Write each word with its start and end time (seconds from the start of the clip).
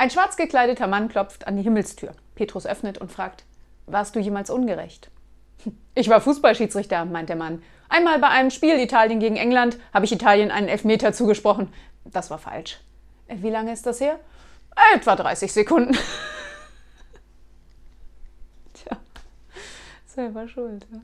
Ein 0.00 0.08
schwarz 0.08 0.38
gekleideter 0.38 0.86
Mann 0.86 1.10
klopft 1.10 1.46
an 1.46 1.58
die 1.58 1.62
Himmelstür. 1.62 2.12
Petrus 2.34 2.64
öffnet 2.64 2.96
und 2.96 3.12
fragt, 3.12 3.44
warst 3.84 4.16
du 4.16 4.18
jemals 4.18 4.48
ungerecht? 4.48 5.10
Ich 5.94 6.08
war 6.08 6.22
Fußballschiedsrichter, 6.22 7.04
meint 7.04 7.28
der 7.28 7.36
Mann. 7.36 7.62
Einmal 7.90 8.18
bei 8.18 8.28
einem 8.28 8.50
Spiel 8.50 8.78
Italien 8.78 9.20
gegen 9.20 9.36
England 9.36 9.76
habe 9.92 10.06
ich 10.06 10.12
Italien 10.12 10.50
einen 10.50 10.68
Elfmeter 10.68 11.12
zugesprochen. 11.12 11.70
Das 12.06 12.30
war 12.30 12.38
falsch. 12.38 12.80
Äh, 13.28 13.36
wie 13.40 13.50
lange 13.50 13.74
ist 13.74 13.84
das 13.84 14.00
her? 14.00 14.18
Etwa 14.94 15.16
30 15.16 15.52
Sekunden. 15.52 15.92
Tja, 18.72 18.96
selber 20.06 20.48
schuld. 20.48 20.86
Ja? 20.90 21.00